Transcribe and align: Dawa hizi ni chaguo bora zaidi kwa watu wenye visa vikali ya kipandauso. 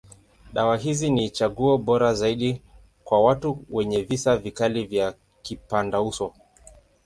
Dawa 0.53 0.77
hizi 0.77 1.09
ni 1.09 1.29
chaguo 1.29 1.77
bora 1.77 2.13
zaidi 2.13 2.61
kwa 3.03 3.23
watu 3.23 3.65
wenye 3.69 4.01
visa 4.01 4.37
vikali 4.37 4.95
ya 4.97 5.13
kipandauso. 5.41 6.33